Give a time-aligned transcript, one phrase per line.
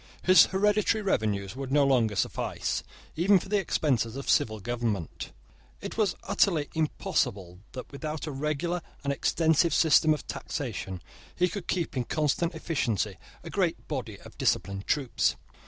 [0.23, 2.83] His hereditary revenues would no longer suffice,
[3.15, 5.29] even for the expenses of civil government.
[5.79, 11.03] It was utterly impossible that, without a regular and extensive system of taxation,
[11.35, 15.35] he could keep in constant efficiency a great body of disciplined troops.